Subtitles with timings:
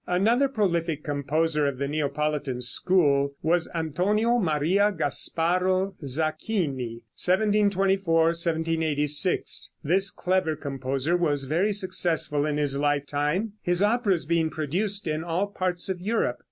[0.07, 9.75] Another prolific composer of the Neapolitan school was Antonio Maria Gasparo Sacchini (1724 1786).
[9.83, 15.45] This clever composer was very successful in his lifetime, his operas being produced in all
[15.45, 16.39] parts of Europe.